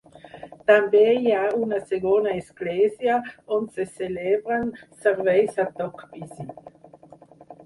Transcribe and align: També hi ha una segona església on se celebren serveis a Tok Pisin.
També 0.69 1.01
hi 1.09 1.33
ha 1.39 1.43
una 1.65 1.77
segona 1.91 2.33
església 2.39 3.19
on 3.59 3.69
se 3.77 3.87
celebren 4.01 4.73
serveis 5.05 5.61
a 5.67 5.69
Tok 5.83 6.03
Pisin. 6.17 6.53